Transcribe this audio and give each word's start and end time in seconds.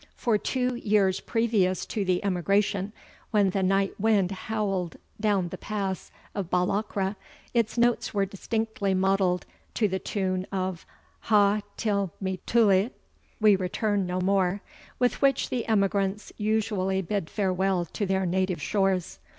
For 0.15 0.35
two 0.39 0.73
years 0.77 1.19
previous 1.19 1.85
to 1.85 2.03
the 2.03 2.25
emigration, 2.25 2.91
when 3.29 3.51
the 3.51 3.61
night 3.61 3.93
wind 3.99 4.31
howled 4.31 4.97
dawn 5.19 5.49
the 5.49 5.59
pass 5.59 6.09
of 6.33 6.49
Balachra, 6.49 7.15
its 7.53 7.77
notes 7.77 8.11
were 8.11 8.25
distinctly 8.25 8.95
modelled 8.95 9.45
to 9.75 9.87
the 9.87 9.99
tune 9.99 10.47
of 10.51 10.87
"HA 11.29 11.61
TIL 11.77 12.11
MI 12.19 12.39
TULIDH" 12.47 12.93
(we 13.39 13.55
return 13.55 14.07
no 14.07 14.19
more), 14.19 14.61
with 14.97 15.21
which 15.21 15.49
the 15.51 15.67
emigrants 15.67 16.33
usually 16.35 17.03
bid 17.03 17.29
farewell 17.29 17.85
to 17.85 18.07
their 18.07 18.25
native 18.25 18.59
shores. 18.59 19.19